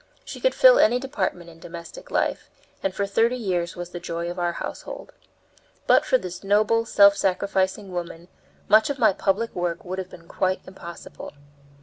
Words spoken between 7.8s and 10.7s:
woman, much of my public work would have been quite